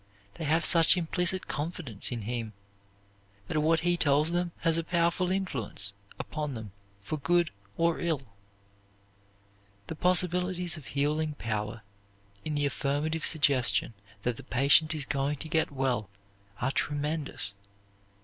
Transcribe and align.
They 0.33 0.45
have 0.45 0.65
such 0.65 0.97
implicit 0.97 1.47
confidence 1.47 2.11
in 2.11 2.21
him 2.23 2.53
that 3.47 3.59
what 3.61 3.81
he 3.81 3.97
tells 3.97 4.31
them 4.31 4.51
has 4.61 4.81
powerful 4.81 5.29
influence 5.29 5.93
upon 6.17 6.55
them 6.55 6.71
for 7.01 7.19
good 7.19 7.51
or 7.77 7.99
ill. 7.99 8.23
The 9.85 9.95
possibilities 9.95 10.75
of 10.75 10.85
healing 10.87 11.35
power 11.37 11.83
in 12.43 12.55
the 12.55 12.65
affirmative 12.65 13.27
suggestion 13.27 13.93
that 14.23 14.37
the 14.37 14.43
patient 14.43 14.95
is 14.95 15.05
going 15.05 15.35
to 15.35 15.47
get 15.47 15.69
well 15.69 16.09
are 16.59 16.71
tremendous. 16.71 17.53